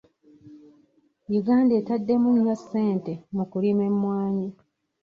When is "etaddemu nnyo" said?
1.81-2.55